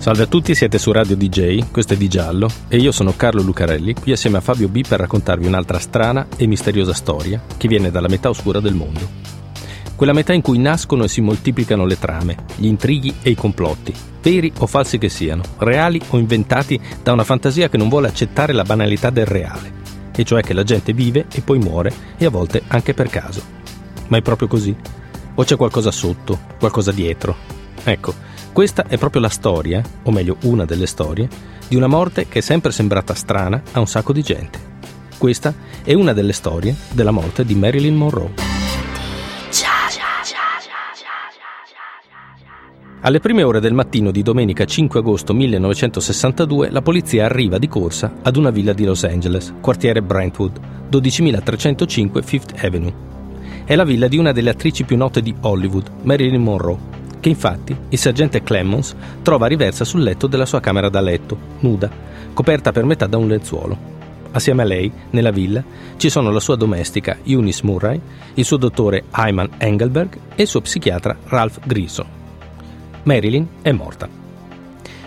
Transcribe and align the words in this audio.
Salve 0.00 0.22
a 0.22 0.26
tutti, 0.26 0.54
siete 0.54 0.78
su 0.78 0.92
Radio 0.92 1.14
DJ, 1.14 1.70
questo 1.70 1.92
è 1.92 1.96
Di 1.98 2.08
Giallo 2.08 2.48
e 2.68 2.78
io 2.78 2.90
sono 2.90 3.12
Carlo 3.14 3.42
Lucarelli, 3.42 3.92
qui 3.92 4.12
assieme 4.12 4.38
a 4.38 4.40
Fabio 4.40 4.70
B 4.70 4.80
per 4.88 4.98
raccontarvi 4.98 5.46
un'altra 5.46 5.78
strana 5.78 6.26
e 6.38 6.46
misteriosa 6.46 6.94
storia 6.94 7.42
che 7.58 7.68
viene 7.68 7.90
dalla 7.90 8.08
metà 8.08 8.30
oscura 8.30 8.60
del 8.60 8.72
mondo. 8.72 9.06
Quella 9.94 10.14
metà 10.14 10.32
in 10.32 10.40
cui 10.40 10.56
nascono 10.56 11.04
e 11.04 11.08
si 11.08 11.20
moltiplicano 11.20 11.84
le 11.84 11.98
trame, 11.98 12.34
gli 12.56 12.64
intrighi 12.64 13.16
e 13.20 13.28
i 13.28 13.34
complotti, 13.34 13.92
veri 14.22 14.50
o 14.60 14.66
falsi 14.66 14.96
che 14.96 15.10
siano, 15.10 15.42
reali 15.58 16.00
o 16.08 16.16
inventati 16.16 16.80
da 17.02 17.12
una 17.12 17.22
fantasia 17.22 17.68
che 17.68 17.76
non 17.76 17.90
vuole 17.90 18.08
accettare 18.08 18.54
la 18.54 18.64
banalità 18.64 19.10
del 19.10 19.26
reale, 19.26 19.70
e 20.16 20.24
cioè 20.24 20.42
che 20.42 20.54
la 20.54 20.64
gente 20.64 20.94
vive 20.94 21.26
e 21.30 21.42
poi 21.42 21.58
muore 21.58 21.92
e 22.16 22.24
a 22.24 22.30
volte 22.30 22.62
anche 22.68 22.94
per 22.94 23.10
caso. 23.10 23.42
Ma 24.08 24.16
è 24.16 24.22
proprio 24.22 24.48
così? 24.48 24.74
O 25.34 25.44
c'è 25.44 25.56
qualcosa 25.56 25.90
sotto, 25.90 26.38
qualcosa 26.58 26.90
dietro? 26.90 27.36
Ecco, 27.84 28.29
questa 28.52 28.86
è 28.86 28.98
proprio 28.98 29.22
la 29.22 29.28
storia, 29.28 29.82
o 30.02 30.10
meglio 30.10 30.36
una 30.42 30.64
delle 30.64 30.86
storie, 30.86 31.28
di 31.68 31.76
una 31.76 31.86
morte 31.86 32.26
che 32.26 32.40
è 32.40 32.42
sempre 32.42 32.72
sembrata 32.72 33.14
strana 33.14 33.62
a 33.72 33.78
un 33.78 33.86
sacco 33.86 34.12
di 34.12 34.22
gente. 34.22 34.58
Questa 35.16 35.54
è 35.84 35.94
una 35.94 36.12
delle 36.12 36.32
storie 36.32 36.74
della 36.92 37.12
morte 37.12 37.44
di 37.44 37.54
Marilyn 37.54 37.94
Monroe. 37.94 38.32
Alle 43.02 43.20
prime 43.20 43.42
ore 43.44 43.60
del 43.60 43.72
mattino 43.72 44.10
di 44.10 44.22
domenica 44.22 44.66
5 44.66 45.00
agosto 45.00 45.32
1962 45.32 46.70
la 46.70 46.82
polizia 46.82 47.24
arriva 47.24 47.56
di 47.56 47.66
corsa 47.66 48.16
ad 48.20 48.36
una 48.36 48.50
villa 48.50 48.74
di 48.74 48.84
Los 48.84 49.04
Angeles, 49.04 49.54
quartiere 49.60 50.02
Brentwood, 50.02 50.60
12305 50.88 52.22
Fifth 52.22 52.62
Avenue. 52.62 52.92
È 53.64 53.74
la 53.74 53.84
villa 53.84 54.08
di 54.08 54.18
una 54.18 54.32
delle 54.32 54.50
attrici 54.50 54.84
più 54.84 54.96
note 54.96 55.22
di 55.22 55.34
Hollywood, 55.40 55.90
Marilyn 56.02 56.42
Monroe, 56.42 56.89
che 57.20 57.28
infatti 57.28 57.76
il 57.90 57.98
sergente 57.98 58.42
Clemons 58.42 58.94
trova 59.22 59.46
riversa 59.46 59.84
sul 59.84 60.02
letto 60.02 60.26
della 60.26 60.46
sua 60.46 60.60
camera 60.60 60.88
da 60.88 61.00
letto, 61.00 61.36
nuda, 61.60 61.90
coperta 62.32 62.72
per 62.72 62.84
metà 62.84 63.06
da 63.06 63.18
un 63.18 63.28
lenzuolo. 63.28 63.98
Assieme 64.32 64.62
a 64.62 64.64
lei, 64.64 64.90
nella 65.10 65.30
villa, 65.30 65.62
ci 65.96 66.08
sono 66.08 66.30
la 66.30 66.40
sua 66.40 66.56
domestica 66.56 67.18
Eunice 67.24 67.62
Murray, 67.64 68.00
il 68.34 68.44
suo 68.44 68.56
dottore 68.56 69.04
Ayman 69.10 69.50
Engelberg 69.58 70.16
e 70.34 70.42
il 70.42 70.48
suo 70.48 70.60
psichiatra 70.60 71.16
Ralph 71.24 71.58
Griso. 71.66 72.18
Marilyn 73.02 73.46
è 73.62 73.72
morta. 73.72 74.08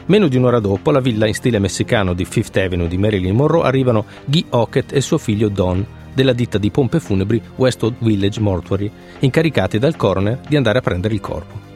Meno 0.06 0.28
di 0.28 0.36
un'ora 0.36 0.60
dopo, 0.60 0.90
alla 0.90 1.00
villa 1.00 1.26
in 1.26 1.34
stile 1.34 1.60
messicano 1.60 2.14
di 2.14 2.26
Fifth 2.26 2.58
Avenue 2.58 2.90
di 2.90 2.98
Marilyn 2.98 3.36
Monroe 3.36 3.66
arrivano 3.66 4.06
Guy 4.26 4.46
Hockett 4.50 4.92
e 4.92 5.00
suo 5.00 5.18
figlio 5.18 5.48
Don, 5.48 5.86
della 6.14 6.34
ditta 6.34 6.58
di 6.58 6.70
pompe 6.70 7.00
funebri 7.00 7.42
Westwood 7.56 7.96
Village 8.00 8.42
Mortuary, 8.42 8.92
incaricati 9.20 9.80
dal 9.80 9.96
coroner 9.96 10.42
di 10.48 10.58
andare 10.58 10.80
a 10.80 10.82
prendere 10.82 11.14
il 11.14 11.22
corpo. 11.22 11.73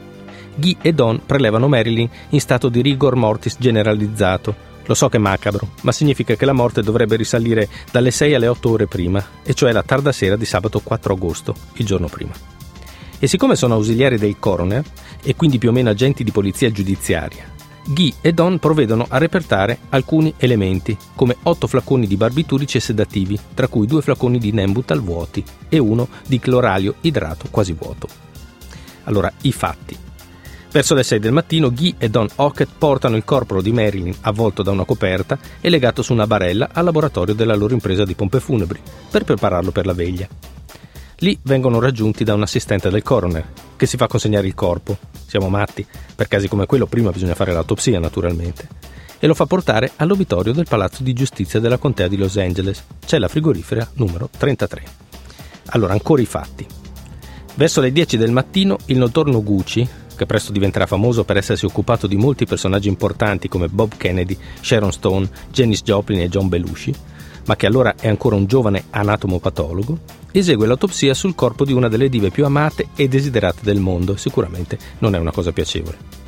Guy 0.57 0.75
e 0.81 0.91
Don 0.91 1.21
prelevano 1.25 1.67
Marilyn 1.67 2.09
in 2.29 2.41
stato 2.41 2.67
di 2.69 2.81
rigor 2.81 3.15
mortis 3.15 3.55
generalizzato. 3.59 4.65
Lo 4.85 4.93
so 4.93 5.07
che 5.07 5.17
è 5.17 5.19
macabro, 5.19 5.69
ma 5.81 5.91
significa 5.91 6.35
che 6.35 6.45
la 6.45 6.53
morte 6.53 6.81
dovrebbe 6.81 7.15
risalire 7.15 7.69
dalle 7.91 8.09
6 8.09 8.33
alle 8.33 8.47
8 8.47 8.69
ore 8.69 8.87
prima, 8.87 9.23
e 9.43 9.53
cioè 9.53 9.71
la 9.71 9.83
tarda 9.83 10.11
sera 10.11 10.35
di 10.35 10.45
sabato 10.45 10.79
4 10.79 11.13
agosto, 11.13 11.55
il 11.73 11.85
giorno 11.85 12.07
prima. 12.07 12.31
E 13.19 13.27
siccome 13.27 13.55
sono 13.55 13.75
ausiliari 13.75 14.17
del 14.17 14.37
coroner, 14.39 14.83
e 15.21 15.35
quindi 15.35 15.57
più 15.57 15.69
o 15.69 15.71
meno 15.73 15.89
agenti 15.89 16.23
di 16.23 16.31
polizia 16.31 16.71
giudiziaria, 16.71 17.43
Guy 17.85 18.13
e 18.21 18.33
Don 18.33 18.59
provvedono 18.59 19.05
a 19.09 19.17
repertare 19.17 19.79
alcuni 19.89 20.33
elementi, 20.37 20.97
come 21.15 21.35
8 21.43 21.67
flaconi 21.67 22.07
di 22.07 22.17
barbiturici 22.17 22.77
e 22.77 22.81
sedativi, 22.81 23.37
tra 23.53 23.67
cui 23.67 23.87
due 23.87 24.01
flaconi 24.01 24.39
di 24.39 24.51
Nembutal 24.51 25.01
vuoti 25.01 25.43
e 25.67 25.77
uno 25.77 26.07
di 26.25 26.39
cloralio 26.39 26.95
idrato 27.01 27.47
quasi 27.49 27.73
vuoto. 27.73 28.07
Allora, 29.03 29.31
i 29.41 29.51
fatti. 29.51 30.06
Verso 30.69 30.93
le 30.93 31.03
6 31.03 31.19
del 31.19 31.31
mattino 31.31 31.71
Guy 31.71 31.95
e 31.97 32.09
Don 32.09 32.27
Hockett 32.35 32.69
portano 32.77 33.15
il 33.15 33.23
corpo 33.23 33.61
di 33.61 33.71
Marilyn 33.71 34.13
avvolto 34.21 34.63
da 34.63 34.71
una 34.71 34.83
coperta 34.83 35.39
e 35.61 35.69
legato 35.69 36.01
su 36.01 36.13
una 36.13 36.27
barella 36.27 36.69
al 36.73 36.83
laboratorio 36.83 37.33
della 37.33 37.55
loro 37.55 37.73
impresa 37.73 38.03
di 38.03 38.15
pompe 38.15 38.39
funebri 38.39 38.79
per 39.09 39.23
prepararlo 39.23 39.71
per 39.71 39.85
la 39.85 39.93
veglia. 39.93 40.27
Lì 41.21 41.37
vengono 41.43 41.79
raggiunti 41.79 42.23
da 42.23 42.35
un 42.35 42.43
assistente 42.43 42.89
del 42.89 43.01
coroner 43.01 43.45
che 43.75 43.87
si 43.87 43.97
fa 43.97 44.07
consegnare 44.07 44.45
il 44.45 44.53
corpo. 44.53 44.97
Siamo 45.25 45.49
matti, 45.49 45.85
per 46.15 46.27
casi 46.27 46.47
come 46.47 46.65
quello 46.65 46.85
prima 46.85 47.11
bisogna 47.11 47.33
fare 47.33 47.53
l'autopsia 47.53 47.99
naturalmente. 47.99 48.67
E 49.19 49.25
lo 49.25 49.33
fa 49.33 49.47
portare 49.47 49.93
all'obitorio 49.95 50.53
del 50.53 50.67
Palazzo 50.69 51.01
di 51.01 51.13
Giustizia 51.13 51.59
della 51.59 51.79
Contea 51.79 52.07
di 52.07 52.17
Los 52.17 52.37
Angeles. 52.37 52.83
C'è 53.03 53.17
la 53.17 53.27
frigorifera 53.27 53.89
numero 53.93 54.29
33. 54.37 54.83
Allora, 55.69 55.93
ancora 55.93 56.21
i 56.21 56.25
fatti. 56.25 56.67
Verso 57.55 57.81
le 57.81 57.91
10 57.91 58.17
del 58.17 58.31
mattino 58.31 58.77
il 58.85 58.97
notorno 58.99 59.41
Gucci, 59.41 59.89
che 60.17 60.25
presto 60.25 60.51
diventerà 60.51 60.85
famoso 60.85 61.23
per 61.23 61.37
essersi 61.37 61.63
occupato 61.63 62.07
di 62.07 62.17
molti 62.17 62.45
personaggi 62.45 62.89
importanti 62.89 63.47
come 63.47 63.69
Bob 63.69 63.95
Kennedy, 63.95 64.37
Sharon 64.59 64.91
Stone, 64.91 65.29
Janis 65.49 65.83
Joplin 65.83 66.19
e 66.19 66.27
John 66.27 66.49
Belushi, 66.49 66.93
ma 67.45 67.55
che 67.55 67.65
allora 67.65 67.95
è 67.97 68.09
ancora 68.09 68.35
un 68.35 68.45
giovane 68.45 68.85
anatomopatologo, 68.89 69.99
esegue 70.31 70.67
l'autopsia 70.67 71.13
sul 71.13 71.35
corpo 71.35 71.63
di 71.63 71.71
una 71.71 71.87
delle 71.87 72.09
dive 72.09 72.29
più 72.29 72.43
amate 72.43 72.89
e 72.95 73.07
desiderate 73.07 73.59
del 73.61 73.79
mondo 73.79 74.13
e 74.13 74.17
sicuramente 74.17 74.77
non 74.99 75.15
è 75.15 75.17
una 75.17 75.31
cosa 75.31 75.53
piacevole. 75.53 76.25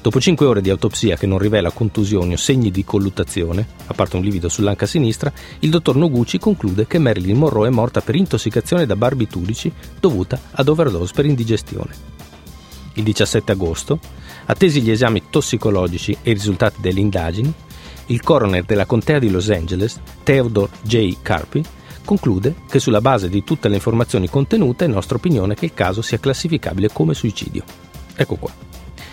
Dopo 0.00 0.20
cinque 0.20 0.46
ore 0.46 0.60
di 0.60 0.70
autopsia 0.70 1.16
che 1.16 1.26
non 1.26 1.38
rivela 1.38 1.70
contusioni 1.70 2.34
o 2.34 2.36
segni 2.36 2.70
di 2.70 2.84
colluttazione, 2.84 3.66
a 3.86 3.94
parte 3.94 4.16
un 4.16 4.22
livido 4.22 4.48
sull'anca 4.48 4.86
sinistra, 4.86 5.32
il 5.60 5.70
dottor 5.70 5.96
Noguchi 5.96 6.38
conclude 6.38 6.86
che 6.86 6.98
Marilyn 6.98 7.36
Monroe 7.36 7.68
è 7.68 7.70
morta 7.70 8.00
per 8.00 8.14
intossicazione 8.14 8.86
da 8.86 8.94
barbiturici 8.94 9.72
dovuta 9.98 10.38
ad 10.52 10.68
overdose 10.68 11.12
per 11.14 11.26
indigestione 11.26 12.17
il 12.98 13.04
17 13.04 13.52
agosto, 13.52 13.98
attesi 14.46 14.82
gli 14.82 14.90
esami 14.90 15.24
tossicologici 15.30 16.16
e 16.22 16.30
i 16.30 16.34
risultati 16.34 16.80
delle 16.80 17.00
indagini, 17.00 17.52
il 18.06 18.22
coroner 18.22 18.64
della 18.64 18.86
contea 18.86 19.18
di 19.18 19.30
Los 19.30 19.50
Angeles, 19.50 20.00
Theodore 20.22 20.72
J. 20.82 21.16
Carpi, 21.22 21.64
conclude 22.04 22.54
che 22.68 22.78
sulla 22.78 23.00
base 23.00 23.28
di 23.28 23.44
tutte 23.44 23.68
le 23.68 23.74
informazioni 23.74 24.28
contenute 24.28 24.86
è 24.86 24.88
nostra 24.88 25.16
opinione 25.16 25.54
che 25.54 25.66
il 25.66 25.74
caso 25.74 26.02
sia 26.02 26.18
classificabile 26.18 26.90
come 26.90 27.14
suicidio. 27.14 27.62
Ecco 28.16 28.36
qua. 28.36 28.50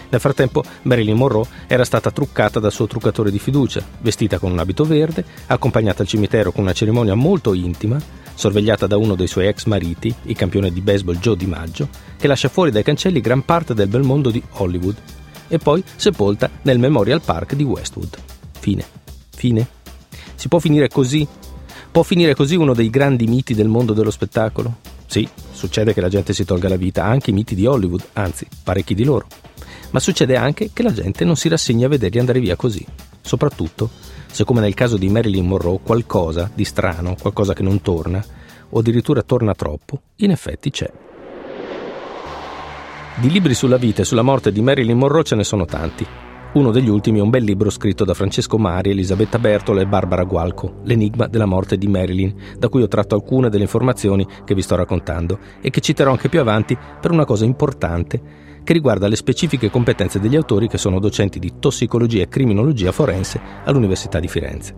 Nel 0.07 0.22
frattempo 0.22 0.63
Marilyn 0.84 1.18
Monroe 1.18 1.45
era 1.68 1.84
stata 1.84 2.12
truccata 2.12 2.59
dal 2.59 2.72
suo 2.72 2.88
truccatore 2.88 3.31
di 3.31 3.40
fiducia, 3.40 3.85
vestita 4.00 4.40
con 4.40 4.51
un 4.51 4.59
abito 4.59 4.85
verde, 4.85 5.25
accompagnata 5.47 6.03
al 6.03 6.07
cimitero 6.07 6.51
con 6.51 6.63
una 6.63 6.74
cerimonia 6.74 7.16
molto 7.16 7.53
intima, 7.53 8.00
sorvegliata 8.35 8.85
da 8.85 8.97
uno 8.97 9.16
dei 9.16 9.28
suoi 9.28 9.47
ex 9.47 9.66
mariti, 9.66 10.13
il 10.23 10.35
campione 10.35 10.72
di 10.72 10.81
baseball 10.81 11.18
Joe 11.18 11.35
DiMaggio, 11.35 11.90
che 12.18 12.28
lascia 12.28 12.50
fuori 12.50 12.69
dai 12.69 12.84
cancelli 12.84 13.22
gran 13.22 13.44
parte 13.44 13.73
del 13.73 13.88
bel 13.88 14.03
mondo 14.03 14.29
di 14.29 14.41
Hollywood, 14.51 14.96
e 15.47 15.57
poi 15.57 15.84
sepolta 15.96 16.50
nel 16.63 16.79
Memorial 16.79 17.22
Park 17.22 17.56
di 17.56 17.63
Westwood. 17.63 18.18
Fine. 18.59 18.85
Fine? 19.29 19.68
Si 20.35 20.47
può 20.47 20.59
finire 20.59 20.88
così? 20.90 21.28
Può 21.91 22.03
finire 22.03 22.35
così 22.35 22.56
uno 22.56 22.74
dei 22.74 22.90
grandi 22.90 23.25
miti 23.25 23.53
del 23.53 23.68
mondo 23.68 23.94
dello 23.94 24.12
spettacolo? 24.12 24.78
Sì, 25.07 25.28
succede 25.51 25.94
che 25.94 26.01
la 26.01 26.09
gente 26.09 26.34
si 26.34 26.44
tolga 26.44 26.68
la 26.68 26.75
vita, 26.75 27.06
anche 27.06 27.29
i 27.29 27.34
miti 27.34 27.56
di 27.56 27.66
Hollywood, 27.66 28.03
anzi, 28.13 28.47
parecchi 28.63 28.95
di 28.95 29.03
loro. 29.03 29.28
Ma 29.91 30.00
succede 30.00 30.35
anche 30.35 30.72
che 30.74 30.84
la 30.84 30.91
gente 30.91 31.24
non 31.24 31.38
si 31.38 31.47
rassegna 31.47 31.85
a 31.85 31.90
vederli 31.90 32.19
andare 32.19 32.40
via 32.40 32.56
così, 32.56 32.85
soprattutto 33.22 33.90
se 34.35 34.44
come 34.44 34.59
nel 34.59 34.73
caso 34.73 34.97
di 34.97 35.07
Marilyn 35.07 35.47
Monroe 35.47 35.79
qualcosa 35.81 36.51
di 36.53 36.66
strano, 36.66 37.16
qualcosa 37.18 37.53
che 37.53 37.63
non 37.63 37.80
torna, 37.81 38.21
o 38.68 38.80
addirittura 38.80 39.21
torna 39.21 39.54
troppo, 39.54 40.01
in 40.18 40.31
effetti 40.31 40.71
c'è. 40.71 40.92
Di 43.15 43.30
libri 43.31 43.54
sulla 43.54 43.77
vita 43.77 44.01
e 44.01 44.04
sulla 44.04 44.24
morte 44.24 44.51
di 44.51 44.60
Marilyn 44.62 44.98
Monroe 44.98 45.24
ce 45.24 45.36
ne 45.36 45.45
sono 45.45 45.63
tanti. 45.63 46.06
Uno 46.51 46.71
degli 46.71 46.89
ultimi 46.89 47.19
è 47.19 47.21
un 47.21 47.30
bel 47.30 47.45
libro 47.45 47.69
scritto 47.69 48.04
da 48.04 48.13
Francesco 48.13 48.57
Mari, 48.57 48.89
Elisabetta 48.89 49.39
Bertola 49.39 49.80
e 49.80 49.88
Barbara 49.88 50.25
Gualco, 50.25 50.81
L'enigma 50.83 51.27
della 51.27 51.45
morte 51.45 51.77
di 51.77 51.88
Marilyn, 51.88 52.36
da 52.57 52.68
cui 52.68 52.81
ho 52.81 52.89
tratto 52.89 53.15
alcune 53.15 53.48
delle 53.48 53.63
informazioni 53.63 54.27
che 54.44 54.54
vi 54.54 54.62
sto 54.62 54.75
raccontando 54.75 55.39
e 55.62 55.69
che 55.69 55.80
citerò 55.80 56.12
anche 56.12 56.27
più 56.27 56.42
avanti 56.42 56.77
per 57.00 57.12
una 57.12 57.24
cosa 57.24 57.45
importante 57.45 58.45
che 58.65 58.73
riguarda 58.73 59.07
le 59.07 59.15
specifiche 59.15 59.69
competenze 59.69 60.19
degli 60.19 60.35
autori 60.35 60.67
che 60.67 60.79
sono 60.79 61.00
docenti 61.00 61.39
di 61.39 61.53
tossicologia 61.59 62.23
e 62.23 62.27
criminologia 62.27 62.91
forense 62.91 63.39
all'Università 63.63 64.19
di 64.19 64.27
Firenze. 64.27 64.75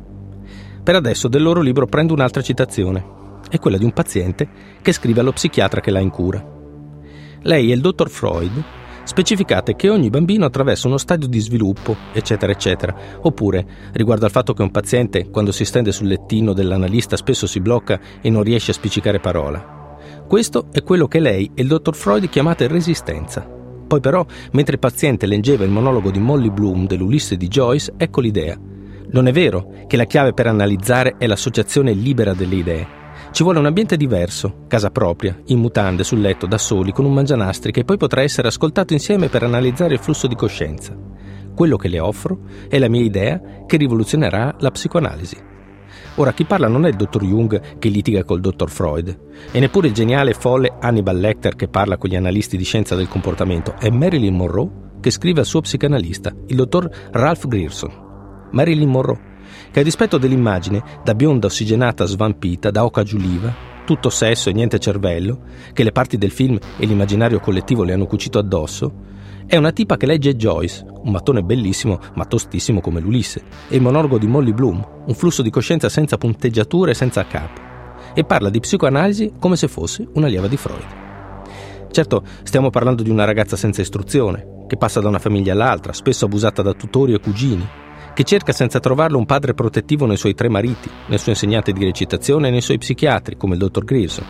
Per 0.84 0.94
adesso 0.94 1.28
del 1.28 1.42
loro 1.42 1.62
libro 1.62 1.88
prendo 1.88 2.14
un'altra 2.14 2.42
citazione, 2.42 3.16
è 3.50 3.58
quella 3.60 3.78
di 3.78 3.86
un 3.86 3.94
paziente 3.94 4.48
che 4.82 4.92
scrive 4.92 5.22
allo 5.22 5.32
psichiatra 5.32 5.80
che 5.80 5.90
l'ha 5.90 6.00
in 6.00 6.10
cura. 6.10 6.46
Lei 7.44 7.72
e 7.72 7.74
il 7.74 7.82
dottor 7.82 8.10
Freud 8.10 8.64
specificate 9.04 9.78
che 9.78 9.90
ogni 9.90 10.10
bambino 10.10 10.44
attraversa 10.44 10.88
uno 10.88 10.98
stadio 10.98 11.30
di 11.30 11.40
sviluppo, 11.40 11.96
eccetera, 12.12 12.52
eccetera. 12.52 12.94
Oppure, 13.22 13.66
riguardo 13.94 14.26
al 14.26 14.32
fatto 14.32 14.54
che 14.54 14.64
un 14.64 14.72
paziente, 14.72 15.30
quando 15.30 15.54
si 15.54 15.64
stende 15.64 15.94
sul 15.94 16.08
lettino 16.08 16.52
dell'analista, 16.52 17.16
spesso 17.16 17.48
si 17.48 17.62
blocca 17.62 18.00
e 18.22 18.30
non 18.30 18.44
riesce 18.44 18.72
a 18.72 18.74
spiccicare 18.74 19.22
parola. 19.22 19.96
Questo 20.28 20.68
è 20.74 20.84
quello 20.84 21.08
che 21.08 21.20
lei 21.20 21.50
e 21.54 21.62
il 21.62 21.70
dottor 21.70 21.96
Freud 21.96 22.28
chiamate 22.28 22.68
resistenza. 22.68 23.57
Poi 23.88 24.00
però, 24.02 24.26
mentre 24.52 24.74
il 24.74 24.80
paziente 24.80 25.26
leggeva 25.26 25.64
il 25.64 25.72
monologo 25.72 26.12
di 26.12 26.20
Molly 26.20 26.50
Bloom 26.50 26.88
dell'Ulisse 26.88 27.38
di 27.38 27.48
Joyce, 27.48 27.94
ecco 27.96 28.20
l'idea. 28.20 28.60
Non 29.10 29.28
è 29.28 29.32
vero 29.32 29.72
che 29.88 29.96
la 29.96 30.04
chiave 30.04 30.34
per 30.34 30.48
analizzare 30.48 31.16
è 31.18 31.26
l'associazione 31.26 31.94
libera 31.94 32.34
delle 32.34 32.56
idee. 32.56 32.88
Ci 33.32 33.44
vuole 33.44 33.60
un 33.60 33.66
ambiente 33.66 33.96
diverso, 33.96 34.66
casa 34.68 34.90
propria, 34.90 35.40
in 35.46 35.60
mutande, 35.60 36.04
sul 36.04 36.20
letto, 36.20 36.46
da 36.46 36.58
soli, 36.58 36.92
con 36.92 37.06
un 37.06 37.14
mangianastri 37.14 37.72
che 37.72 37.86
poi 37.86 37.98
potrà 37.98 38.22
essere 38.22 38.50
ascoltato 38.50 38.94
insieme 38.94 39.30
per 39.30 39.44
analizzare 39.44 39.94
il 39.94 40.00
flusso 40.00 40.28
di 40.28 40.36
coscienza. 40.36 40.96
Quello 41.56 41.78
che 41.78 41.88
le 41.88 42.00
offro 42.00 42.40
è 42.68 42.78
la 42.78 42.90
mia 42.90 43.02
idea 43.02 43.42
che 43.66 43.78
rivoluzionerà 43.78 44.56
la 44.60 44.72
psicoanalisi. 44.72 45.38
Ora, 46.20 46.34
chi 46.34 46.46
parla 46.46 46.68
non 46.68 46.86
è 46.86 46.90
il 46.90 46.96
dottor 46.96 47.24
Jung 47.24 47.78
che 47.78 47.90
litiga 47.90 48.24
col 48.24 48.42
dottor 48.42 48.72
Freud, 48.72 49.20
e 49.52 49.60
neppure 49.60 49.88
il 49.88 49.94
geniale 49.94 50.32
e 50.32 50.34
folle 50.34 50.74
Hannibal 50.80 51.16
Lecter 51.16 51.56
che 51.56 51.68
parla 51.68 51.98
con 51.98 52.10
gli 52.10 52.16
analisti 52.16 52.58
di 52.58 52.64
scienza 52.64 52.96
del 52.96 53.08
comportamento, 53.08 53.76
è 53.78 53.90
Marilyn 53.90 54.36
Monroe 54.36 54.86
che 55.00 55.12
scrive 55.12 55.42
al 55.42 55.46
suo 55.46 55.62
psicanalista, 55.62 56.34
il 56.48 56.56
dottor 56.56 56.90
Ralph 57.12 57.48
Grierson. 57.48 58.06
Marilyn 58.50 58.90
Monroe, 58.90 59.20
che 59.72 59.82
a 59.82 59.84
dispetto 59.84 60.18
dell'immagine, 60.18 60.84
da 61.04 61.14
bionda 61.14 61.46
ossigenata 61.46 62.06
svampita, 62.06 62.72
da 62.72 62.84
oca 62.84 63.04
giuliva, 63.04 63.54
tutto 63.86 64.10
sesso 64.10 64.50
e 64.50 64.54
niente 64.54 64.80
cervello, 64.80 65.42
che 65.72 65.84
le 65.84 65.92
parti 65.92 66.18
del 66.18 66.32
film 66.32 66.58
e 66.78 66.86
l'immaginario 66.88 67.40
collettivo 67.40 67.84
le 67.84 67.94
hanno 67.94 68.08
cucito 68.08 68.40
addosso, 68.40 68.92
è 69.48 69.56
una 69.56 69.72
tipa 69.72 69.96
che 69.96 70.06
legge 70.06 70.36
Joyce, 70.36 70.86
un 71.04 71.10
mattone 71.10 71.42
bellissimo 71.42 72.00
ma 72.16 72.26
tostissimo 72.26 72.82
come 72.82 73.00
l'Ulisse, 73.00 73.42
e 73.70 73.78
il 73.78 73.82
monologo 73.82 74.18
di 74.18 74.28
Molly 74.28 74.52
Bloom, 74.52 74.86
un 75.06 75.14
flusso 75.14 75.42
di 75.42 75.50
coscienza 75.50 75.88
senza 75.88 76.18
punteggiature 76.18 76.92
e 76.92 76.94
senza 76.96 77.26
capo, 77.26 77.62
e 78.14 78.26
parla 78.26 78.50
di 78.50 78.60
psicoanalisi 78.60 79.36
come 79.40 79.56
se 79.56 79.70
fosse 79.70 80.06
un'allieva 80.14 80.48
di 80.48 80.58
Freud. 80.58 80.86
Certo, 81.90 82.24
stiamo 82.44 82.70
parlando 82.70 83.04
di 83.04 83.10
una 83.10 83.24
ragazza 83.24 83.56
senza 83.56 83.80
istruzione, 83.80 84.66
che 84.68 84.76
passa 84.76 85.00
da 85.00 85.08
una 85.08 85.18
famiglia 85.18 85.54
all'altra, 85.54 85.94
spesso 85.94 86.26
abusata 86.26 86.62
da 86.62 86.74
tutori 86.74 87.14
e 87.14 87.20
cugini, 87.22 87.66
che 88.14 88.24
cerca 88.26 88.52
senza 88.52 88.82
trovarlo 88.82 89.18
un 89.18 89.26
padre 89.26 89.54
protettivo 89.54 90.06
nei 90.06 90.18
suoi 90.18 90.34
tre 90.34 90.50
mariti, 90.50 90.90
nel 91.08 91.20
suo 91.20 91.32
insegnante 91.32 91.72
di 91.72 91.86
recitazione 91.86 92.50
e 92.50 92.52
nei 92.52 92.62
suoi 92.62 92.80
psichiatri, 92.80 93.38
come 93.38 93.54
il 93.54 93.60
dottor 93.60 93.86
Grierson. 93.86 94.26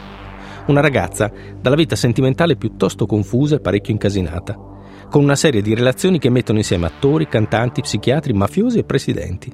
Una 0.67 0.81
ragazza 0.81 1.31
dalla 1.59 1.75
vita 1.75 1.95
sentimentale 1.95 2.55
piuttosto 2.55 3.07
confusa 3.07 3.55
e 3.55 3.61
parecchio 3.61 3.93
incasinata, 3.93 4.75
con 5.09 5.23
una 5.23 5.35
serie 5.35 5.61
di 5.61 5.73
relazioni 5.73 6.19
che 6.19 6.29
mettono 6.29 6.57
insieme 6.57 6.85
attori, 6.85 7.27
cantanti, 7.27 7.81
psichiatri, 7.81 8.33
mafiosi 8.33 8.79
e 8.79 8.83
presidenti. 8.83 9.51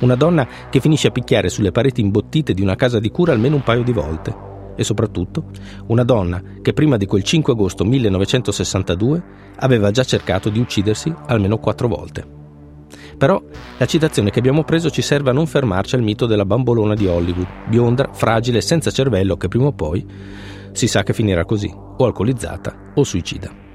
Una 0.00 0.16
donna 0.16 0.46
che 0.70 0.80
finisce 0.80 1.08
a 1.08 1.12
picchiare 1.12 1.48
sulle 1.48 1.70
pareti 1.70 2.00
imbottite 2.00 2.54
di 2.54 2.62
una 2.62 2.74
casa 2.74 2.98
di 2.98 3.10
cura 3.10 3.32
almeno 3.32 3.56
un 3.56 3.62
paio 3.62 3.82
di 3.82 3.92
volte. 3.92 4.50
E 4.74 4.84
soprattutto 4.84 5.44
una 5.88 6.02
donna 6.02 6.42
che 6.62 6.72
prima 6.72 6.96
di 6.96 7.06
quel 7.06 7.22
5 7.22 7.52
agosto 7.52 7.84
1962 7.84 9.22
aveva 9.56 9.90
già 9.90 10.02
cercato 10.02 10.48
di 10.48 10.58
uccidersi 10.58 11.14
almeno 11.26 11.58
quattro 11.58 11.88
volte. 11.88 12.40
Però 13.16 13.40
la 13.78 13.86
citazione 13.86 14.30
che 14.30 14.38
abbiamo 14.38 14.64
preso 14.64 14.90
ci 14.90 15.02
serve 15.02 15.30
a 15.30 15.34
non 15.34 15.46
fermarci 15.46 15.94
al 15.94 16.02
mito 16.02 16.26
della 16.26 16.44
bambolona 16.44 16.94
di 16.94 17.06
Hollywood, 17.06 17.46
bionda, 17.68 18.08
fragile, 18.12 18.60
senza 18.60 18.90
cervello, 18.90 19.36
che 19.36 19.48
prima 19.48 19.66
o 19.66 19.72
poi 19.72 20.04
si 20.72 20.88
sa 20.88 21.02
che 21.02 21.12
finirà 21.12 21.44
così, 21.44 21.72
o 21.72 22.04
alcolizzata 22.04 22.92
o 22.94 23.04
suicida. 23.04 23.71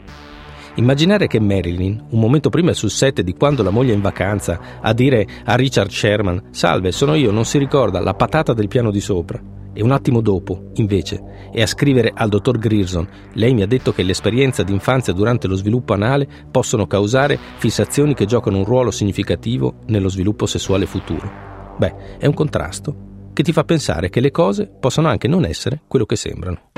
Immaginare 0.77 1.25
che 1.25 1.39
Marilyn, 1.39 2.05
un 2.11 2.19
momento 2.19 2.49
prima 2.49 2.71
sul 2.71 2.91
set 2.91 3.21
di 3.21 3.33
quando 3.33 3.63
la 3.63 3.71
moglie 3.71 3.93
è 3.93 3.95
in 3.95 4.01
vacanza, 4.01 4.59
a 4.79 4.93
dire 4.93 5.25
a 5.45 5.55
Richard 5.55 5.89
Sherman: 5.89 6.49
Salve, 6.51 6.91
sono 6.91 7.15
io, 7.15 7.31
non 7.31 7.45
si 7.45 7.57
ricorda, 7.57 7.99
la 7.99 8.13
patata 8.13 8.53
del 8.53 8.67
piano 8.67 8.91
di 8.91 8.99
sopra. 8.99 9.41
E 9.73 9.81
un 9.81 9.89
attimo 9.89 10.21
dopo, 10.21 10.69
invece, 10.75 11.49
è 11.51 11.63
a 11.63 11.65
scrivere 11.65 12.11
al 12.13 12.29
dottor 12.29 12.59
Grierson: 12.59 13.07
Lei 13.33 13.55
mi 13.55 13.63
ha 13.63 13.65
detto 13.65 13.91
che 13.91 14.03
l'esperienza 14.03 14.61
d'infanzia 14.61 15.13
durante 15.13 15.47
lo 15.47 15.55
sviluppo 15.55 15.93
anale 15.93 16.27
possono 16.51 16.85
causare 16.85 17.39
fissazioni 17.57 18.13
che 18.13 18.25
giocano 18.25 18.57
un 18.57 18.65
ruolo 18.65 18.91
significativo 18.91 19.77
nello 19.87 20.09
sviluppo 20.09 20.45
sessuale 20.45 20.85
futuro. 20.85 21.75
Beh, 21.79 22.17
è 22.19 22.27
un 22.27 22.35
contrasto 22.35 23.05
che 23.33 23.41
ti 23.41 23.51
fa 23.51 23.63
pensare 23.63 24.09
che 24.09 24.19
le 24.19 24.29
cose 24.29 24.67
possono 24.67 25.07
anche 25.07 25.27
non 25.27 25.43
essere 25.43 25.81
quello 25.87 26.05
che 26.05 26.15
sembrano. 26.15 26.69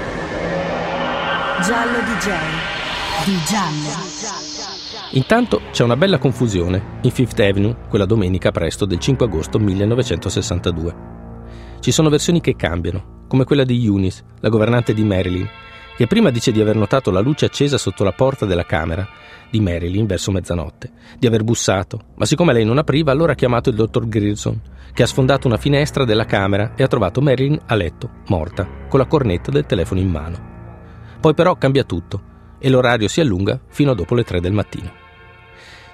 Giallo 1.62 2.00
DJ 2.00 2.78
di 3.25 3.38
giallo. 3.45 3.89
Intanto 5.12 5.62
c'è 5.71 5.83
una 5.83 5.98
bella 5.98 6.19
confusione 6.19 7.00
in 7.01 7.12
Fifth 7.12 7.39
Avenue 7.39 7.75
quella 7.89 8.06
domenica 8.06 8.51
presto 8.51 8.86
del 8.86 9.00
5 9.00 9.25
agosto 9.25 9.60
1962. 9.60 10.95
Ci 11.80 11.92
sono 11.92 12.10
versioni 12.10 12.42
che 12.42 12.56
cambiano, 12.56 13.25
come 13.27 13.44
quella 13.44 13.63
di 13.63 13.83
Eunice, 13.86 14.24
la 14.39 14.50
governante 14.50 14.94
di 14.94 15.04
Marilyn, 15.04 15.48
che 15.98 16.07
prima 16.07 16.30
dice 16.30 16.51
di 16.51 16.62
aver 16.62 16.75
notato 16.75 17.12
la 17.12 17.19
luce 17.19 17.45
accesa 17.45 17.77
sotto 17.77 18.04
la 18.04 18.12
porta 18.12 18.45
della 18.45 18.66
camera 18.66 19.07
di 19.50 19.60
Marilyn 19.60 20.06
verso 20.06 20.31
mezzanotte, 20.31 20.92
di 21.18 21.27
aver 21.27 21.44
bussato, 21.44 22.00
ma 22.15 22.25
siccome 22.25 22.54
lei 22.54 22.63
non 22.63 22.77
apriva, 22.77 23.12
allora 23.12 23.31
ha 23.31 23.36
chiamato 23.36 23.69
il 23.69 23.75
dottor 23.75 24.07
Grierson, 24.07 24.62
che 24.94 25.04
ha 25.04 25.07
sfondato 25.07 25.48
una 25.48 25.57
finestra 25.57 26.06
della 26.06 26.25
camera 26.25 26.74
e 26.75 26.83
ha 26.83 26.88
trovato 26.88 27.22
Marilyn 27.22 27.60
a 27.65 27.75
letto, 27.75 28.10
morta, 28.27 28.68
con 28.88 29.00
la 29.00 29.07
cornetta 29.07 29.51
del 29.51 29.65
telefono 29.65 30.00
in 30.00 30.10
mano. 30.10 30.48
Poi 31.19 31.33
però 31.33 31.56
cambia 31.56 31.83
tutto 31.83 32.28
e 32.59 32.69
l'orario 32.69 33.07
si 33.07 33.21
allunga 33.21 33.59
fino 33.69 33.91
a 33.91 33.95
dopo 33.95 34.15
le 34.15 34.23
3 34.23 34.39
del 34.39 34.53
mattino. 34.53 34.91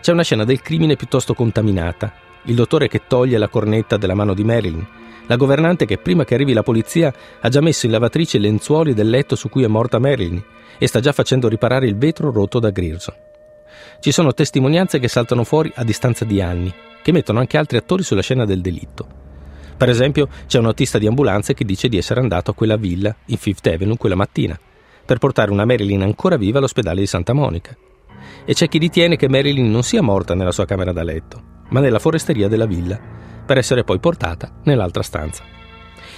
C'è 0.02 0.12
una 0.12 0.24
scena 0.24 0.44
del 0.44 0.62
crimine 0.62 0.96
piuttosto 0.96 1.34
contaminata, 1.34 2.14
il 2.44 2.56
dottore 2.56 2.88
che 2.88 3.04
toglie 3.08 3.38
la 3.38 3.48
cornetta 3.48 3.98
dalla 3.98 4.14
mano 4.14 4.34
di 4.34 4.44
Marilyn, 4.44 4.86
la 5.28 5.36
governante 5.36 5.86
che 5.86 5.98
prima 5.98 6.24
che 6.24 6.36
arrivi 6.36 6.54
la 6.54 6.62
polizia 6.62 7.14
ha 7.40 7.50
già 7.50 7.62
messo 7.62 7.86
in 7.86 7.92
lavatrice 7.92 8.38
i 8.38 8.42
lenzuoli 8.42 8.94
del 8.94 9.10
letto 9.10 9.36
su 9.36 9.50
cui 9.50 9.64
è 9.64 9.68
morta 9.68 9.98
Marilyn 9.98 10.44
e 10.78 10.88
sta 10.88 11.00
già 11.00 11.12
facendo 11.12 11.48
riparare 11.48 11.88
il 11.88 11.98
vetro 11.98 12.32
rotto 12.32 12.60
da 12.60 12.70
Grierson. 12.70 13.16
Ci 14.00 14.12
sono 14.12 14.34
testimonianze 14.34 15.00
che 15.00 15.08
saltano 15.08 15.44
fuori 15.44 15.72
a 15.76 15.84
distanza 15.84 16.26
di 16.26 16.42
anni, 16.42 16.72
che 17.02 17.12
mettono 17.12 17.40
anche 17.40 17.58
altri 17.58 17.78
attori 17.78 18.04
sulla 18.04 18.22
scena 18.22 18.46
del 18.46 18.62
delitto. 18.62 19.08
Per 19.76 19.90
esempio, 19.90 20.30
c'è 20.46 20.60
un 20.60 20.68
autista 20.68 21.00
di 21.00 21.08
ambulanze 21.08 21.54
che 21.54 21.66
dice 21.66 21.90
di 21.90 21.98
essere 21.98 22.20
andato 22.20 22.52
a 22.52 22.54
quella 22.54 22.78
villa 22.78 23.16
in 23.26 23.38
Fifth 23.38 23.66
Avenue 23.66 23.98
quella 23.98 24.16
mattina 24.16 24.58
per 25.06 25.20
portare 25.20 25.52
una 25.52 25.66
Marilyn 25.66 26.02
ancora 26.02 26.36
viva 26.36 26.58
all'ospedale 26.58 27.00
di 27.00 27.08
Santa 27.08 27.34
Monica. 27.34 27.78
E 28.44 28.54
c'è 28.54 28.68
chi 28.68 28.80
ritiene 28.80 29.16
che 29.16 29.30
Marilyn 29.30 29.70
non 29.70 29.84
sia 29.84 30.02
morta 30.02 30.34
nella 30.34 30.52
sua 30.52 30.66
camera 30.66 30.92
da 30.92 31.04
letto, 31.04 31.42
ma 31.70 31.80
nella 31.80 32.00
foresteria 32.00 32.48
della 32.48 32.66
villa, 32.66 33.00
per 33.46 33.58
essere 33.58 33.84
poi 33.84 34.00
portata 34.00 34.60
nell'altra 34.64 35.04
stanza. 35.04 35.44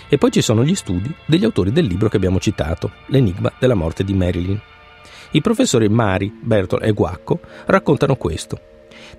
E 0.09 0.17
poi 0.17 0.31
ci 0.31 0.41
sono 0.41 0.63
gli 0.63 0.75
studi 0.75 1.13
degli 1.25 1.43
autori 1.43 1.71
del 1.71 1.85
libro 1.85 2.07
che 2.07 2.15
abbiamo 2.15 2.39
citato, 2.39 2.91
L'enigma 3.07 3.51
della 3.59 3.75
morte 3.75 4.05
di 4.05 4.13
Marilyn. 4.13 4.59
I 5.31 5.41
professori 5.41 5.89
Mari, 5.89 6.33
Bertol 6.41 6.83
e 6.83 6.93
Guacco 6.93 7.41
raccontano 7.65 8.15
questo. 8.15 8.59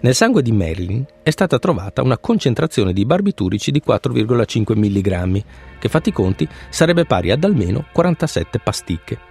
Nel 0.01 0.15
sangue 0.15 0.43
di 0.43 0.53
Marilyn 0.53 1.05
è 1.23 1.31
stata 1.31 1.59
trovata 1.59 2.03
una 2.03 2.19
concentrazione 2.19 2.95
di 2.95 3.05
barbiturici 3.05 3.71
di 3.71 3.83
4,5 3.87 4.77
mg, 4.77 5.45
che 5.79 5.89
fatti 5.89 6.09
i 6.09 6.13
conti 6.13 6.49
sarebbe 6.71 7.05
pari 7.05 7.31
ad 7.31 7.45
almeno 7.45 7.85
47 7.93 8.59
pasticche 8.61 9.28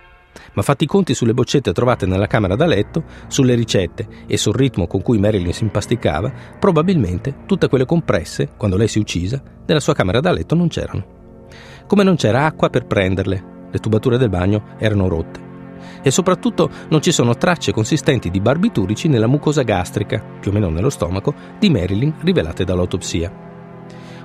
ma 0.53 0.62
fatti 0.62 0.86
i 0.86 0.88
conti 0.88 1.13
sulle 1.13 1.34
boccette 1.34 1.72
trovate 1.72 2.06
nella 2.06 2.27
camera 2.27 2.56
da 2.56 2.65
letto, 2.65 3.03
sulle 3.27 3.56
ricette 3.56 4.08
e 4.27 4.38
sul 4.38 4.56
ritmo 4.56 4.88
con 4.88 5.01
cui 5.01 5.17
Marilyn 5.17 5.53
si 5.53 5.63
impasticava, 5.63 6.32
probabilmente 6.60 7.44
tutte 7.46 7.67
quelle 7.67 7.86
compresse, 7.86 8.50
quando 8.58 8.77
lei 8.77 8.88
si 8.88 9.00
uccisa, 9.00 9.41
nella 9.65 9.79
sua 9.79 9.94
camera 9.94 10.20
da 10.20 10.32
letto 10.32 10.56
non 10.56 10.67
c'erano. 10.67 11.06
Come 11.86 12.03
non 12.03 12.15
c'era 12.15 12.46
acqua 12.46 12.70
per 12.70 12.86
prenderle, 12.86 13.56
le 13.72 13.79
tubature 13.79 14.17
del 14.17 14.29
bagno 14.29 14.75
erano 14.77 15.08
rotte. 15.08 15.46
E 16.01 16.12
soprattutto 16.12 16.70
non 16.89 17.01
ci 17.01 17.12
sono 17.12 17.36
tracce 17.36 17.72
consistenti 17.72 18.29
di 18.29 18.41
barbiturici 18.41 19.08
nella 19.08 19.27
mucosa 19.27 19.63
gastrica, 19.63 20.24
più 20.39 20.51
o 20.51 20.53
meno 20.53 20.70
nello 20.70 20.89
stomaco, 20.89 21.34
di 21.60 21.70
Marilyn 21.70 22.15
rivelate 22.22 22.63
dall'autopsia. 22.63 23.46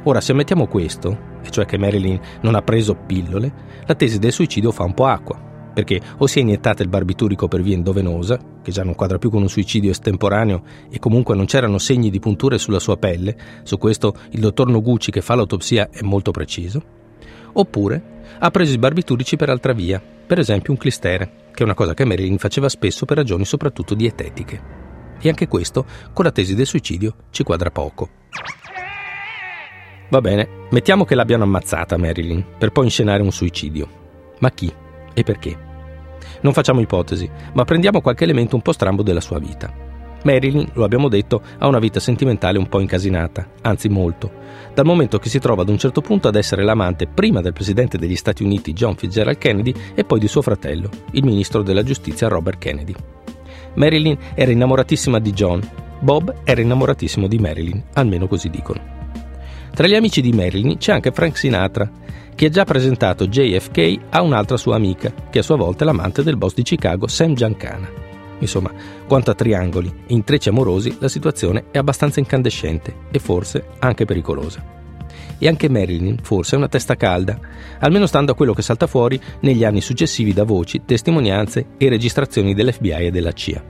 Ora, 0.05 0.21
se 0.21 0.33
ammettiamo 0.33 0.67
questo, 0.67 1.17
e 1.43 1.51
cioè 1.51 1.65
che 1.65 1.79
Marilyn 1.79 2.19
non 2.41 2.57
ha 2.57 2.63
preso 2.63 2.97
pillole, 2.97 3.53
la 3.87 3.95
tesi 3.95 4.19
del 4.19 4.33
suicidio 4.33 4.73
fa 4.73 4.83
un 4.83 4.95
po' 4.95 5.07
acqua 5.07 5.51
perché 5.73 6.01
o 6.19 6.27
si 6.27 6.39
è 6.39 6.43
iniettata 6.43 6.83
il 6.83 6.89
barbiturico 6.89 7.49
per 7.49 7.63
via 7.63 7.75
endovenosa, 7.75 8.39
che 8.63 8.73
già 8.73 8.83
non 8.83 8.95
quadra 8.95 9.19
più 9.19 9.31
con 9.31 9.43
un 9.43 9.49
suicidio 9.49 9.91
estemporaneo 9.91 10.63
e 10.91 10.99
comunque 10.99 11.35
non 11.35 11.47
c'erano 11.47 11.79
segni 11.79 12.11
di 12.11 12.19
punture 12.19 12.59
sulla 12.59 12.79
sua 12.79 12.97
pelle, 12.97 13.37
su 13.63 13.79
questo 13.79 14.15
il 14.31 14.41
dottor 14.41 14.69
Noguchi 14.69 15.11
che 15.11 15.21
fa 15.21 15.35
l'autopsia 15.35 15.89
è 15.91 16.03
molto 16.03 16.31
preciso, 16.31 16.83
oppure 17.53 18.21
ha 18.39 18.51
preso 18.51 18.75
i 18.75 18.79
barbiturici 18.79 19.37
per 19.37 19.51
altra 19.51 19.73
via, 19.73 20.03
per 20.27 20.39
esempio 20.39 20.73
un 20.73 20.79
clistere, 20.79 21.51
che 21.53 21.63
è 21.63 21.65
una 21.65 21.75
cosa 21.75 21.95
che 21.95 22.05
Marilyn 22.05 22.39
faceva 22.39 22.69
spesso 22.69 23.05
per 23.05 23.17
ragioni 23.17 23.45
soprattutto 23.45 23.95
dietetiche. 23.95 24.81
E 25.21 25.29
anche 25.29 25.47
questo, 25.47 25.85
con 26.13 26.25
la 26.25 26.33
tesi 26.33 26.55
del 26.55 26.67
suicidio, 26.67 27.15
ci 27.31 27.45
quadra 27.45 27.71
poco. 27.71 28.09
Va 30.09 30.21
bene, 30.21 30.67
mettiamo 30.71 31.05
che 31.05 31.15
l'abbiano 31.15 31.45
ammazzata 31.45 31.97
Marilyn, 31.97 32.45
per 32.59 32.71
poi 32.71 32.85
inscenare 32.85 33.23
un 33.23 33.33
suicidio. 33.33 34.01
Ma 34.41 34.51
chi? 34.51 34.73
E 35.15 35.23
perché. 35.23 35.71
Non 36.43 36.53
facciamo 36.53 36.81
ipotesi, 36.81 37.29
ma 37.53 37.65
prendiamo 37.65 38.01
qualche 38.01 38.25
elemento 38.25 38.57
un 38.57 38.63
po' 38.63 38.73
strambo 38.73 39.03
della 39.03 39.21
sua 39.21 39.39
vita. 39.39 39.91
Marilyn, 40.25 40.69
lo 40.75 40.85
abbiamo 40.85 41.09
detto, 41.09 41.43
ha 41.59 41.67
una 41.67 41.79
vita 41.79 41.99
sentimentale 41.99 42.59
un 42.59 42.69
po' 42.69 42.81
incasinata, 42.81 43.49
anzi 43.63 43.89
molto, 43.89 44.31
dal 44.73 44.85
momento 44.85 45.19
che 45.19 45.29
si 45.29 45.39
trova 45.39 45.63
ad 45.63 45.69
un 45.69 45.79
certo 45.79 46.01
punto 46.01 46.29
ad 46.29 46.37
essere 46.37 46.63
l'amante 46.63 47.07
prima 47.07 47.41
del 47.41 47.53
presidente 47.53 47.99
degli 47.99 48.17
Stati 48.17 48.43
Uniti 48.43 48.73
John 48.73 48.95
Fitzgerald 48.95 49.39
Kennedy 49.39 49.75
e 49.95 50.05
poi 50.05 50.21
di 50.21 50.29
suo 50.29 50.43
fratello, 50.43 50.89
il 51.13 51.25
ministro 51.25 51.63
della 51.63 51.83
giustizia 51.83 52.29
Robert 52.29 52.59
Kennedy. 52.59 52.95
Marilyn 53.75 54.17
era 54.35 54.53
innamoratissima 54.53 55.19
di 55.19 55.33
John, 55.33 55.61
Bob 56.01 56.35
era 56.45 56.61
innamoratissimo 56.61 57.27
di 57.27 57.39
Marilyn, 57.39 57.83
almeno 57.95 58.27
così 58.27 58.49
dicono. 58.49 58.92
Tra 59.75 59.87
gli 59.87 59.95
amici 59.95 60.21
di 60.21 60.33
Marilyn 60.33 60.77
c'è 60.77 60.93
anche 60.93 61.13
Frank 61.13 61.39
Sinatra, 61.39 61.91
che 62.35 62.47
ha 62.47 62.51
già 62.51 62.65
presentato 62.65 63.27
JFK 63.27 64.01
a 64.11 64.21
un'altra 64.21 64.59
sua 64.59 64.77
amica, 64.77 65.13
che 65.31 65.39
a 65.39 65.43
sua 65.43 65.57
volta 65.57 65.85
è 65.85 65.87
l'amante 65.87 66.23
del 66.23 66.37
boss 66.37 66.53
di 66.53 66.63
Chicago 66.63 67.07
Sam 67.07 67.33
Giancana. 67.33 67.89
Insomma, 68.41 68.71
quanto 69.07 69.31
a 69.31 69.35
triangoli 69.35 69.89
e 70.07 70.13
intrecci 70.13 70.51
amorosi, 70.51 70.97
la 70.99 71.09
situazione 71.09 71.65
è 71.71 71.79
abbastanza 71.79 72.21
incandescente 72.21 72.95
e 73.11 73.19
forse 73.19 73.65
anche 73.79 74.05
pericolosa. 74.05 74.63
E 75.39 75.49
anche 75.49 75.71
Marilyn 75.71 76.19
forse 76.21 76.55
è 76.55 76.59
una 76.59 76.69
testa 76.69 76.97
calda, 76.97 77.39
almeno 77.79 78.05
stando 78.05 78.33
a 78.33 78.35
quello 78.35 78.53
che 78.53 78.63
salta 78.63 78.87
fuori 78.87 79.19
negli 79.41 79.65
anni 79.65 79.81
successivi 79.81 80.35
da 80.35 80.45
voci, 80.45 80.83
testimonianze 80.85 81.69
e 81.79 81.89
registrazioni 81.89 82.53
dell'FBI 82.53 83.07
e 83.07 83.11
della 83.11 83.33
CIA. 83.33 83.63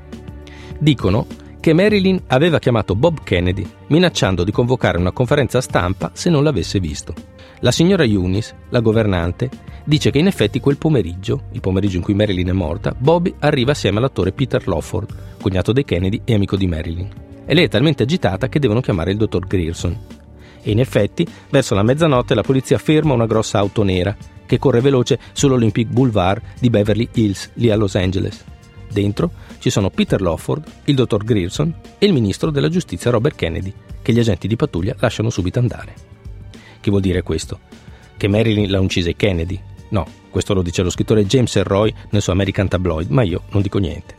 Dicono 0.78 1.26
che 1.62 1.72
Marilyn 1.72 2.20
aveva 2.26 2.58
chiamato 2.58 2.96
Bob 2.96 3.22
Kennedy, 3.22 3.64
minacciando 3.86 4.42
di 4.42 4.50
convocare 4.50 4.98
una 4.98 5.12
conferenza 5.12 5.60
stampa 5.60 6.10
se 6.12 6.28
non 6.28 6.42
l'avesse 6.42 6.80
visto. 6.80 7.14
La 7.60 7.70
signora 7.70 8.02
Eunice, 8.02 8.56
la 8.70 8.80
governante, 8.80 9.48
dice 9.84 10.10
che 10.10 10.18
in 10.18 10.26
effetti 10.26 10.58
quel 10.58 10.76
pomeriggio, 10.76 11.44
il 11.52 11.60
pomeriggio 11.60 11.98
in 11.98 12.02
cui 12.02 12.14
Marilyn 12.14 12.48
è 12.48 12.52
morta, 12.52 12.92
Bobby 12.98 13.32
arriva 13.38 13.70
assieme 13.70 13.98
all'attore 13.98 14.32
Peter 14.32 14.66
Lawford, 14.66 15.14
cognato 15.40 15.70
dei 15.70 15.84
Kennedy 15.84 16.22
e 16.24 16.34
amico 16.34 16.56
di 16.56 16.66
Marilyn. 16.66 17.08
E 17.46 17.54
lei 17.54 17.66
è 17.66 17.68
talmente 17.68 18.02
agitata 18.02 18.48
che 18.48 18.58
devono 18.58 18.80
chiamare 18.80 19.12
il 19.12 19.16
dottor 19.16 19.46
Grierson. 19.46 19.96
E 20.60 20.68
in 20.68 20.80
effetti, 20.80 21.24
verso 21.48 21.76
la 21.76 21.84
mezzanotte, 21.84 22.34
la 22.34 22.42
polizia 22.42 22.78
ferma 22.78 23.14
una 23.14 23.26
grossa 23.26 23.60
auto 23.60 23.84
nera 23.84 24.16
che 24.44 24.58
corre 24.58 24.80
veloce 24.80 25.16
sull'Olympic 25.32 25.86
Boulevard 25.86 26.42
di 26.58 26.70
Beverly 26.70 27.08
Hills, 27.12 27.50
lì 27.54 27.70
a 27.70 27.76
Los 27.76 27.94
Angeles. 27.94 28.50
Dentro 28.92 29.30
ci 29.58 29.70
sono 29.70 29.88
Peter 29.88 30.20
Lawford, 30.20 30.70
il 30.84 30.94
dottor 30.94 31.24
Grierson 31.24 31.74
e 31.98 32.04
il 32.04 32.12
ministro 32.12 32.50
della 32.50 32.68
giustizia 32.68 33.10
Robert 33.10 33.36
Kennedy, 33.36 33.72
che 34.02 34.12
gli 34.12 34.18
agenti 34.18 34.46
di 34.46 34.56
pattuglia 34.56 34.94
lasciano 34.98 35.30
subito 35.30 35.58
andare. 35.58 35.94
Che 36.78 36.90
vuol 36.90 37.02
dire 37.02 37.22
questo? 37.22 37.60
Che 38.16 38.28
Marilyn 38.28 38.70
l'ha 38.70 38.80
uccisa 38.80 39.10
Kennedy? 39.12 39.58
No, 39.88 40.06
questo 40.28 40.52
lo 40.52 40.62
dice 40.62 40.82
lo 40.82 40.90
scrittore 40.90 41.24
James 41.24 41.56
Elroy 41.56 41.92
nel 42.10 42.20
suo 42.20 42.32
American 42.32 42.68
Tabloid, 42.68 43.08
ma 43.08 43.22
io 43.22 43.44
non 43.50 43.62
dico 43.62 43.78
niente. 43.78 44.14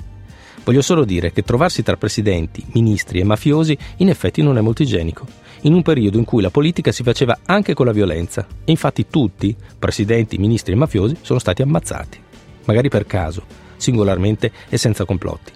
Voglio 0.64 0.82
solo 0.82 1.06
dire 1.06 1.32
che 1.32 1.44
trovarsi 1.44 1.84
tra 1.84 1.98
presidenti, 1.98 2.66
ministri 2.72 3.20
e 3.20 3.24
mafiosi 3.26 3.78
in 3.98 4.10
effetti 4.10 4.42
non 4.42 4.58
è 4.58 4.62
molto 4.62 4.82
igienico, 4.82 5.28
in 5.62 5.74
un 5.74 5.84
periodo 5.84 6.18
in 6.18 6.24
cui 6.24 6.42
la 6.42 6.50
politica 6.50 6.92
si 6.92 7.04
faceva 7.04 7.38
anche 7.46 7.74
con 7.74 7.86
la 7.86 7.92
violenza 7.92 8.48
e 8.64 8.72
infatti 8.72 9.06
tutti, 9.08 9.56
presidenti, 9.78 10.38
ministri 10.38 10.74
e 10.74 10.78
mafiosi, 10.78 11.18
sono 11.22 11.40
stati 11.40 11.62
ammazzati. 11.62 12.20
Magari 12.66 12.90
per 12.90 13.06
caso, 13.06 13.63
singolarmente 13.84 14.52
e 14.70 14.78
senza 14.78 15.06
complotti. 15.06 15.52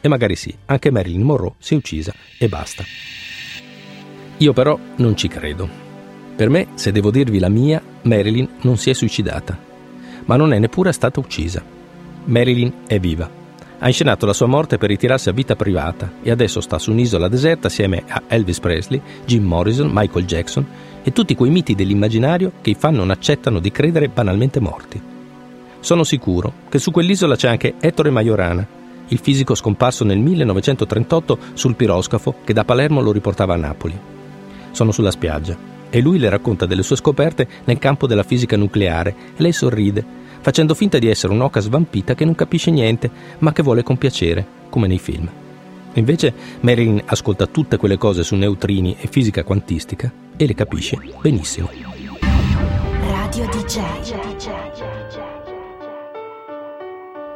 E 0.00 0.08
magari 0.08 0.36
sì, 0.36 0.54
anche 0.66 0.90
Marilyn 0.90 1.22
Monroe 1.22 1.54
si 1.58 1.74
è 1.74 1.76
uccisa 1.76 2.14
e 2.38 2.48
basta. 2.48 2.82
Io 4.38 4.52
però 4.52 4.78
non 4.96 5.16
ci 5.16 5.28
credo. 5.28 5.68
Per 6.34 6.48
me, 6.48 6.68
se 6.74 6.90
devo 6.90 7.10
dirvi 7.10 7.38
la 7.38 7.48
mia, 7.48 7.82
Marilyn 8.02 8.48
non 8.62 8.76
si 8.78 8.90
è 8.90 8.94
suicidata, 8.94 9.56
ma 10.24 10.36
non 10.36 10.52
è 10.52 10.58
neppure 10.58 10.92
stata 10.92 11.20
uccisa. 11.20 11.62
Marilyn 12.24 12.72
è 12.86 12.98
viva. 12.98 13.30
Ha 13.78 13.86
inscenato 13.86 14.26
la 14.26 14.32
sua 14.32 14.46
morte 14.46 14.78
per 14.78 14.88
ritirarsi 14.88 15.28
a 15.28 15.32
vita 15.32 15.56
privata 15.56 16.12
e 16.22 16.30
adesso 16.30 16.60
sta 16.60 16.78
su 16.78 16.92
un'isola 16.92 17.28
deserta 17.28 17.66
assieme 17.66 18.04
a 18.06 18.22
Elvis 18.28 18.60
Presley, 18.60 19.00
Jim 19.26 19.44
Morrison, 19.44 19.90
Michael 19.92 20.24
Jackson 20.24 20.66
e 21.02 21.12
tutti 21.12 21.34
quei 21.34 21.50
miti 21.50 21.74
dell'immaginario 21.74 22.52
che 22.60 22.70
i 22.70 22.76
fan 22.76 22.94
non 22.94 23.10
accettano 23.10 23.58
di 23.58 23.70
credere 23.70 24.08
banalmente 24.08 24.60
morti. 24.60 25.11
Sono 25.82 26.04
sicuro 26.04 26.52
che 26.68 26.78
su 26.78 26.92
quell'isola 26.92 27.34
c'è 27.34 27.48
anche 27.48 27.74
Ettore 27.80 28.10
Majorana, 28.10 28.64
il 29.08 29.18
fisico 29.18 29.56
scomparso 29.56 30.04
nel 30.04 30.20
1938 30.20 31.38
sul 31.54 31.74
piroscafo 31.74 32.36
che 32.44 32.52
da 32.52 32.64
Palermo 32.64 33.00
lo 33.00 33.10
riportava 33.10 33.54
a 33.54 33.56
Napoli. 33.56 33.98
Sono 34.70 34.92
sulla 34.92 35.10
spiaggia 35.10 35.56
e 35.90 36.00
lui 36.00 36.20
le 36.20 36.28
racconta 36.28 36.66
delle 36.66 36.84
sue 36.84 36.94
scoperte 36.94 37.48
nel 37.64 37.80
campo 37.80 38.06
della 38.06 38.22
fisica 38.22 38.56
nucleare 38.56 39.14
e 39.36 39.42
lei 39.42 39.50
sorride, 39.50 40.04
facendo 40.40 40.74
finta 40.74 41.00
di 41.00 41.08
essere 41.08 41.32
un'oca 41.32 41.58
svampita 41.58 42.14
che 42.14 42.24
non 42.24 42.36
capisce 42.36 42.70
niente 42.70 43.10
ma 43.38 43.52
che 43.52 43.64
vuole 43.64 43.82
compiacere, 43.82 44.46
come 44.68 44.86
nei 44.86 45.00
film. 45.00 45.28
Invece 45.94 46.32
Marilyn 46.60 47.02
ascolta 47.06 47.48
tutte 47.48 47.76
quelle 47.76 47.98
cose 47.98 48.22
su 48.22 48.36
neutrini 48.36 48.98
e 49.00 49.08
fisica 49.08 49.42
quantistica 49.42 50.12
e 50.36 50.46
le 50.46 50.54
capisce 50.54 50.96
benissimo. 51.20 51.68
Radio 53.00 53.48
DJ. 53.48 55.01